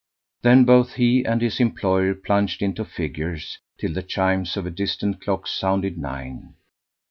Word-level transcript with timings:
Then 0.41 0.63
both 0.65 0.93
he 0.95 1.23
and 1.25 1.43
his 1.43 1.59
employer 1.59 2.15
plunged 2.15 2.63
into 2.63 2.83
figures, 2.85 3.59
till 3.77 3.93
the 3.93 4.01
chimes 4.01 4.57
of 4.57 4.65
a 4.65 4.71
distant 4.71 5.21
clock 5.21 5.45
sounded 5.45 5.95
nine. 5.95 6.55